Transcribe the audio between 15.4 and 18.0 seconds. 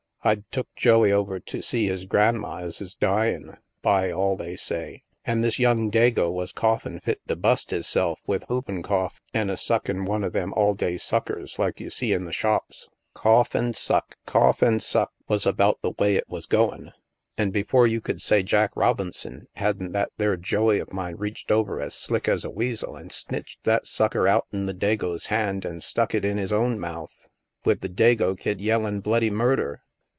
about the way it was goin'. An' before 6 THE MASK